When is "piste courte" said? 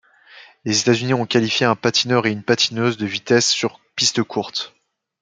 3.95-4.73